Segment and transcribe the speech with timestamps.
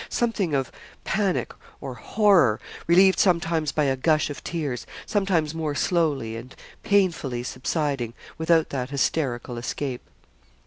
[0.09, 0.71] Something of
[1.03, 7.43] panic or horror, relieved sometimes by a gush of tears sometimes more slowly and painfully
[7.43, 10.01] subsiding without that hysterical escape.